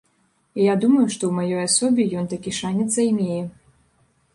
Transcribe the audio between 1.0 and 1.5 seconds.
што ў